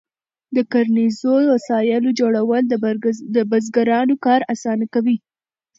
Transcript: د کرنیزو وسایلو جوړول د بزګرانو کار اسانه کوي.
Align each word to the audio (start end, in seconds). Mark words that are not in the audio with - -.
د 0.55 0.57
کرنیزو 0.71 1.33
وسایلو 1.53 2.09
جوړول 2.19 2.63
د 3.35 3.37
بزګرانو 3.51 4.15
کار 4.25 4.41
اسانه 4.53 4.85
کوي. 4.93 5.17